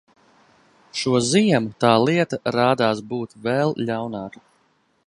Šo 1.01 1.19
ziemu 1.27 1.75
tā 1.85 1.91
lieta 2.07 2.41
rādās 2.57 3.05
būt 3.13 3.39
vēl 3.47 3.77
ļaunāka. 3.91 4.45